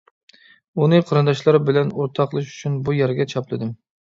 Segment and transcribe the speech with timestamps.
[0.79, 3.79] ئۇنى قېرىنداشلار بىلەن ئورتاقلىشىش ئۈچۈن بۇ يەرگە چاپلىدىم.